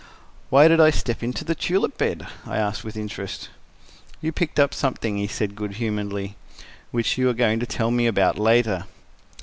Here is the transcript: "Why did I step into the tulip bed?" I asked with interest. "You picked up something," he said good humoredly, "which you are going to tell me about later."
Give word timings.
"Why 0.49 0.67
did 0.67 0.79
I 0.81 0.89
step 0.89 1.21
into 1.21 1.43
the 1.45 1.53
tulip 1.53 1.95
bed?" 1.95 2.25
I 2.47 2.57
asked 2.57 2.83
with 2.83 2.97
interest. 2.97 3.49
"You 4.19 4.31
picked 4.31 4.59
up 4.59 4.73
something," 4.73 5.19
he 5.19 5.27
said 5.27 5.53
good 5.55 5.73
humoredly, 5.75 6.37
"which 6.89 7.19
you 7.19 7.29
are 7.29 7.35
going 7.35 7.59
to 7.59 7.67
tell 7.67 7.91
me 7.91 8.07
about 8.07 8.39
later." 8.39 8.85